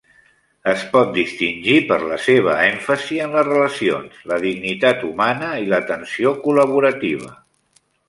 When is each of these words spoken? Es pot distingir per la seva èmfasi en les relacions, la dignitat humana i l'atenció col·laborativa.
Es 0.69 0.85
pot 0.93 1.11
distingir 1.17 1.75
per 1.91 1.99
la 2.13 2.17
seva 2.29 2.57
èmfasi 2.69 3.21
en 3.27 3.37
les 3.37 3.47
relacions, 3.51 4.19
la 4.33 4.43
dignitat 4.49 5.07
humana 5.13 5.55
i 5.67 5.71
l'atenció 5.73 6.37
col·laborativa. 6.49 7.35